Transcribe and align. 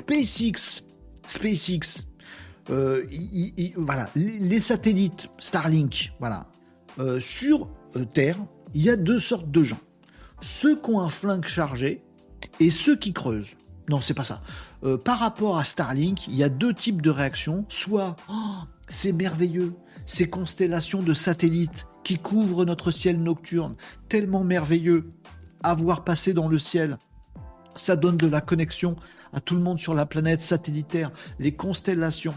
SpaceX, 0.00 0.84
SpaceX, 1.26 2.04
euh, 2.70 3.06
voilà, 3.76 4.10
les 4.14 4.60
satellites 4.60 5.28
Starlink, 5.38 6.12
euh, 6.98 7.20
sur 7.20 7.68
euh, 7.96 8.04
Terre, 8.04 8.36
il 8.74 8.82
y 8.82 8.90
a 8.90 8.96
deux 8.96 9.18
sortes 9.18 9.50
de 9.50 9.62
gens. 9.62 9.80
Ceux 10.40 10.76
qui 10.76 10.90
ont 10.90 11.00
un 11.00 11.08
flingue 11.08 11.46
chargé 11.46 12.02
et 12.60 12.70
ceux 12.70 12.96
qui 12.96 13.12
creusent. 13.12 13.56
Non, 13.88 14.00
c'est 14.00 14.14
pas 14.14 14.24
ça. 14.24 14.42
par 15.04 15.18
rapport 15.18 15.58
à 15.58 15.64
Starlink, 15.64 16.28
il 16.28 16.36
y 16.36 16.44
a 16.44 16.50
deux 16.50 16.74
types 16.74 17.00
de 17.00 17.08
réactions. 17.08 17.64
Soit, 17.70 18.16
oh, 18.30 18.34
c'est 18.86 19.12
merveilleux, 19.12 19.72
ces 20.04 20.28
constellations 20.28 21.02
de 21.02 21.14
satellites 21.14 21.86
qui 22.04 22.18
couvrent 22.18 22.66
notre 22.66 22.90
ciel 22.90 23.22
nocturne, 23.22 23.76
tellement 24.10 24.44
merveilleux 24.44 25.10
à 25.62 25.74
voir 25.74 26.04
passer 26.04 26.34
dans 26.34 26.48
le 26.48 26.58
ciel. 26.58 26.98
Ça 27.78 27.96
donne 27.96 28.16
de 28.16 28.26
la 28.26 28.40
connexion 28.40 28.96
à 29.32 29.40
tout 29.40 29.54
le 29.54 29.60
monde 29.60 29.78
sur 29.78 29.94
la 29.94 30.06
planète 30.06 30.40
satellitaire, 30.40 31.12
les 31.38 31.52
constellations 31.52 32.34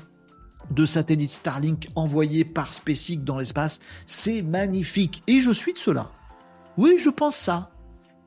de 0.70 0.86
satellites 0.86 1.32
Starlink 1.32 1.90
envoyés 1.96 2.46
par 2.46 2.74
SpaceX 2.74 3.18
dans 3.24 3.40
l'espace, 3.40 3.80
c'est 4.06 4.42
magnifique. 4.42 5.24
Et 5.28 5.40
je 5.40 5.52
suis 5.52 5.74
de 5.74 5.78
cela. 5.78 6.12
Oui, 6.78 6.96
je 7.00 7.10
pense 7.10 7.36
ça. 7.36 7.72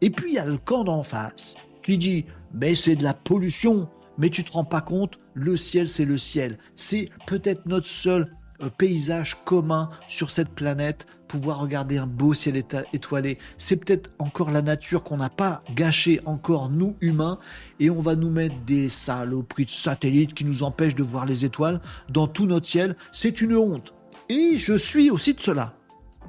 Et 0.00 0.10
puis 0.10 0.30
il 0.30 0.34
y 0.34 0.38
a 0.38 0.44
le 0.44 0.58
camp 0.58 0.84
d'en 0.84 1.02
face 1.02 1.54
qui 1.82 1.98
dit 1.98 2.26
mais 2.52 2.74
c'est 2.74 2.96
de 2.96 3.04
la 3.04 3.14
pollution. 3.14 3.88
Mais 4.18 4.30
tu 4.30 4.44
te 4.44 4.52
rends 4.52 4.64
pas 4.64 4.80
compte, 4.80 5.18
le 5.34 5.56
ciel 5.56 5.88
c'est 5.88 6.04
le 6.04 6.18
ciel. 6.18 6.58
C'est 6.74 7.10
peut-être 7.26 7.66
notre 7.66 7.86
seul 7.86 8.34
paysage 8.76 9.36
commun 9.44 9.90
sur 10.06 10.30
cette 10.30 10.50
planète, 10.50 11.06
pouvoir 11.28 11.58
regarder 11.58 11.98
un 11.98 12.06
beau 12.06 12.34
ciel 12.34 12.62
étoilé. 12.92 13.38
C'est 13.58 13.76
peut-être 13.76 14.10
encore 14.18 14.50
la 14.50 14.62
nature 14.62 15.02
qu'on 15.02 15.16
n'a 15.16 15.28
pas 15.28 15.60
gâché 15.74 16.20
encore 16.24 16.70
nous 16.70 16.96
humains 17.00 17.38
et 17.80 17.90
on 17.90 18.00
va 18.00 18.14
nous 18.14 18.30
mettre 18.30 18.56
des 18.66 18.88
saloperies 18.88 19.64
de 19.64 19.70
satellites 19.70 20.34
qui 20.34 20.44
nous 20.44 20.62
empêchent 20.62 20.94
de 20.94 21.02
voir 21.02 21.26
les 21.26 21.44
étoiles 21.44 21.80
dans 22.08 22.26
tout 22.26 22.46
notre 22.46 22.66
ciel. 22.66 22.96
C'est 23.12 23.40
une 23.40 23.56
honte. 23.56 23.94
Et 24.28 24.58
je 24.58 24.74
suis 24.74 25.10
aussi 25.10 25.34
de 25.34 25.40
cela. 25.40 25.74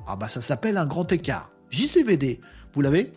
Ah 0.08 0.16
bah 0.16 0.28
ça 0.28 0.42
s'appelle 0.42 0.78
un 0.78 0.86
grand 0.86 1.12
écart. 1.12 1.52
JCVD, 1.70 2.42
vous 2.74 2.82
l'avez? 2.82 3.14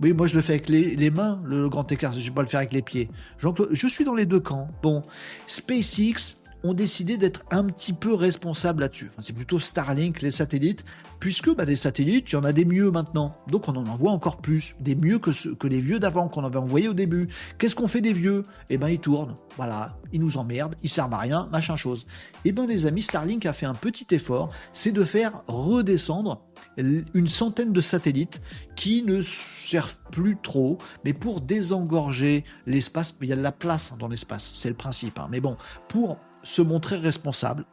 Oui, 0.00 0.14
moi 0.14 0.26
je 0.26 0.34
le 0.34 0.40
fais 0.40 0.54
avec 0.54 0.68
les, 0.68 1.10
mains, 1.10 1.42
le 1.44 1.68
grand 1.68 1.90
écart, 1.92 2.12
je 2.12 2.18
ne 2.18 2.24
vais 2.24 2.30
pas 2.30 2.40
le 2.40 2.48
faire 2.48 2.60
avec 2.60 2.72
les 2.72 2.80
pieds. 2.80 3.10
Je 3.38 3.86
suis 3.86 4.04
dans 4.04 4.14
les 4.14 4.24
deux 4.24 4.40
camps. 4.40 4.68
Bon, 4.82 5.02
SpaceX, 5.46 6.39
ont 6.62 6.74
décidé 6.74 7.16
d'être 7.16 7.44
un 7.50 7.64
petit 7.64 7.92
peu 7.92 8.14
responsables 8.14 8.80
là-dessus. 8.82 9.10
c'est 9.18 9.32
plutôt 9.32 9.58
Starlink, 9.58 10.20
les 10.20 10.30
satellites, 10.30 10.84
puisque 11.18 11.54
bah, 11.54 11.64
les 11.64 11.76
satellites, 11.76 12.30
il 12.30 12.34
y 12.34 12.38
en 12.38 12.44
a 12.44 12.52
des 12.52 12.64
mieux 12.64 12.90
maintenant. 12.90 13.36
Donc 13.48 13.68
on 13.68 13.76
en 13.76 13.86
envoie 13.86 14.10
encore 14.10 14.38
plus, 14.38 14.74
des 14.80 14.94
mieux 14.94 15.18
que, 15.18 15.30
que 15.54 15.68
les 15.68 15.80
vieux 15.80 15.98
d'avant 15.98 16.28
qu'on 16.28 16.44
avait 16.44 16.58
envoyés 16.58 16.88
au 16.88 16.94
début. 16.94 17.28
Qu'est-ce 17.58 17.74
qu'on 17.74 17.88
fait 17.88 18.00
des 18.00 18.12
vieux? 18.12 18.44
Eh 18.68 18.78
ben 18.78 18.88
ils 18.88 18.98
tournent, 18.98 19.34
voilà, 19.56 19.98
ils 20.12 20.20
nous 20.20 20.36
emmerdent, 20.36 20.76
ils 20.82 20.88
servent 20.88 21.14
à 21.14 21.18
rien, 21.18 21.48
machin 21.52 21.76
chose. 21.76 22.06
Eh 22.44 22.52
ben 22.52 22.66
les 22.66 22.86
amis, 22.86 23.02
Starlink 23.02 23.46
a 23.46 23.52
fait 23.52 23.66
un 23.66 23.74
petit 23.74 24.06
effort, 24.14 24.50
c'est 24.72 24.92
de 24.92 25.04
faire 25.04 25.42
redescendre 25.46 26.42
une 26.76 27.28
centaine 27.28 27.72
de 27.72 27.80
satellites 27.80 28.42
qui 28.76 29.02
ne 29.02 29.20
servent 29.20 29.98
plus 30.10 30.36
trop, 30.42 30.78
mais 31.04 31.12
pour 31.12 31.40
désengorger 31.40 32.44
l'espace, 32.66 33.14
il 33.20 33.28
y 33.28 33.32
a 33.32 33.36
de 33.36 33.42
la 33.42 33.52
place 33.52 33.92
dans 33.98 34.08
l'espace, 34.08 34.52
c'est 34.54 34.68
le 34.68 34.74
principe. 34.74 35.18
Hein. 35.18 35.28
Mais 35.30 35.40
bon, 35.40 35.56
pour 35.88 36.18
se 36.42 36.62
montrer 36.62 36.96
responsable. 36.96 37.64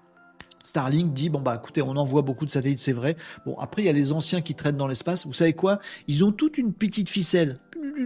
Starlink 0.63 1.13
dit 1.13 1.29
bon 1.29 1.39
bah 1.39 1.59
écoutez 1.61 1.81
on 1.81 1.95
envoie 1.95 2.21
beaucoup 2.21 2.45
de 2.45 2.49
satellites 2.49 2.79
c'est 2.79 2.93
vrai. 2.93 3.15
Bon 3.45 3.55
après 3.57 3.83
il 3.83 3.85
y 3.85 3.89
a 3.89 3.93
les 3.93 4.11
anciens 4.11 4.41
qui 4.41 4.53
traînent 4.53 4.77
dans 4.77 4.87
l'espace. 4.87 5.25
Vous 5.25 5.33
savez 5.33 5.53
quoi? 5.53 5.79
Ils 6.07 6.25
ont 6.25 6.31
toute 6.31 6.57
une 6.57 6.73
petite 6.73 7.09
ficelle. 7.09 7.59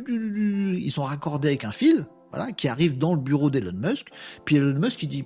Ils 0.07 0.91
sont 0.91 1.03
raccordés 1.03 1.49
avec 1.49 1.65
un 1.65 1.71
fil 1.71 2.05
voilà 2.31 2.51
qui 2.51 2.67
arrive 2.67 2.97
dans 2.97 3.13
le 3.13 3.19
bureau 3.19 3.49
d'Elon 3.49 3.73
Musk. 3.73 4.07
Puis 4.45 4.55
Elon 4.55 4.79
Musk 4.79 4.99
qui 4.99 5.07
dit 5.07 5.25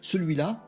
celui-là 0.00 0.64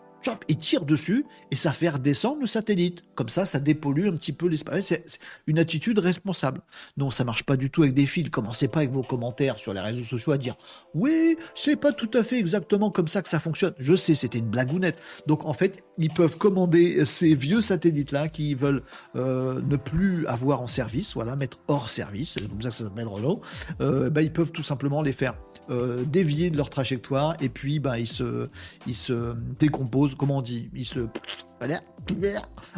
il 0.48 0.56
tire 0.56 0.84
dessus 0.84 1.24
et 1.50 1.56
ça 1.56 1.72
fait 1.72 1.88
redescendre 1.88 2.40
le 2.40 2.46
satellite. 2.46 3.02
Comme 3.14 3.28
ça, 3.28 3.44
ça 3.44 3.60
dépollue 3.60 4.06
un 4.06 4.16
petit 4.16 4.32
peu 4.32 4.48
l'espace. 4.48 4.86
C'est 4.86 5.18
une 5.46 5.58
attitude 5.58 5.98
responsable. 5.98 6.60
Non, 6.96 7.10
ça 7.10 7.24
marche 7.24 7.44
pas 7.44 7.56
du 7.56 7.70
tout 7.70 7.82
avec 7.82 7.94
des 7.94 8.06
fils. 8.06 8.30
Commencez 8.30 8.68
pas 8.68 8.80
avec 8.80 8.90
vos 8.90 9.02
commentaires 9.02 9.58
sur 9.58 9.72
les 9.74 9.80
réseaux 9.80 10.04
sociaux 10.04 10.32
à 10.32 10.38
dire 10.38 10.56
oui, 10.94 11.36
c'est 11.54 11.76
pas 11.76 11.92
tout 11.92 12.10
à 12.14 12.22
fait 12.22 12.38
exactement 12.38 12.90
comme 12.90 13.08
ça 13.08 13.22
que 13.22 13.28
ça 13.28 13.40
fonctionne. 13.40 13.74
Je 13.78 13.94
sais, 13.94 14.14
c'était 14.14 14.38
une 14.38 14.48
blagounette. 14.48 15.00
Donc 15.26 15.44
en 15.44 15.52
fait, 15.52 15.82
ils 15.98 16.12
peuvent 16.12 16.38
commander 16.38 17.04
ces 17.04 17.34
vieux 17.34 17.60
satellites-là 17.60 18.28
qui 18.28 18.54
veulent 18.54 18.82
euh, 19.16 19.60
ne 19.62 19.76
plus 19.76 20.26
avoir 20.26 20.60
en 20.60 20.66
service, 20.66 21.14
voilà, 21.14 21.36
mettre 21.36 21.58
hors 21.68 21.90
service, 21.90 22.34
c'est 22.36 22.48
comme 22.48 22.62
ça 22.62 22.70
que 22.70 22.74
ça 22.74 22.84
s'appelle 22.84 23.06
Renault. 23.06 23.40
Euh, 23.80 24.10
bah, 24.10 24.22
ils 24.22 24.32
peuvent 24.32 24.52
tout 24.52 24.62
simplement 24.62 25.02
les 25.02 25.12
faire 25.12 25.34
euh, 25.70 26.04
dévier 26.04 26.50
de 26.50 26.56
leur 26.56 26.68
trajectoire 26.68 27.36
et 27.40 27.48
puis 27.48 27.78
bah, 27.78 27.98
ils 27.98 28.06
se 28.06 29.34
décomposent, 29.58 30.13
comment 30.14 30.38
on 30.38 30.42
dit 30.42 30.70
Ils 30.74 30.86
se. 30.86 31.00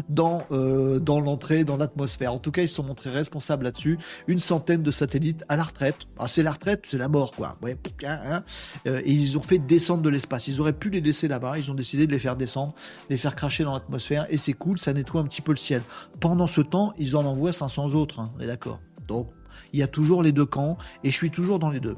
Dans, 0.09 0.45
euh, 0.53 1.01
dans 1.01 1.19
l'entrée, 1.21 1.65
dans 1.65 1.77
l'atmosphère. 1.77 2.33
En 2.33 2.39
tout 2.39 2.53
cas, 2.53 2.63
ils 2.63 2.69
se 2.69 2.77
sont 2.77 2.85
montrés 2.85 3.11
responsables 3.11 3.65
là-dessus. 3.65 3.99
Une 4.29 4.39
centaine 4.39 4.83
de 4.83 4.91
satellites 4.93 5.45
à 5.49 5.57
la 5.57 5.65
retraite. 5.65 5.97
Ah, 6.19 6.29
c'est 6.29 6.45
la 6.45 6.53
retraite, 6.53 6.83
c'est 6.85 6.99
la 6.99 7.09
mort, 7.09 7.35
quoi. 7.35 7.57
Ouais, 7.63 7.77
hein, 8.05 8.19
hein. 8.25 8.45
Euh, 8.87 9.01
et 9.05 9.11
ils 9.13 9.37
ont 9.37 9.43
fait 9.43 9.59
descendre 9.59 10.03
de 10.03 10.09
l'espace. 10.09 10.47
Ils 10.47 10.61
auraient 10.61 10.73
pu 10.73 10.91
les 10.91 11.01
laisser 11.01 11.27
là-bas. 11.27 11.59
Ils 11.59 11.71
ont 11.71 11.75
décidé 11.75 12.07
de 12.07 12.13
les 12.13 12.21
faire 12.21 12.37
descendre, 12.37 12.75
les 13.11 13.17
faire 13.17 13.35
cracher 13.35 13.65
dans 13.65 13.75
l'atmosphère. 13.75 14.27
Et 14.31 14.37
c'est 14.37 14.53
cool, 14.53 14.79
ça 14.79 14.93
nettoie 14.93 15.21
un 15.21 15.25
petit 15.25 15.43
peu 15.43 15.53
le 15.53 15.59
ciel. 15.59 15.83
Pendant 16.21 16.47
ce 16.47 16.61
temps, 16.61 16.93
ils 16.97 17.17
en 17.17 17.25
envoient 17.25 17.53
500 17.53 17.95
autres. 17.95 18.21
Hein, 18.21 18.31
d'accord. 18.39 18.79
Donc, 19.09 19.31
il 19.73 19.81
y 19.81 19.83
a 19.83 19.89
toujours 19.89 20.23
les 20.23 20.33
deux 20.33 20.47
camps 20.47 20.79
et 21.03 21.11
je 21.11 21.17
suis 21.17 21.31
toujours 21.31 21.59
dans 21.59 21.71
les 21.71 21.81
deux. 21.81 21.97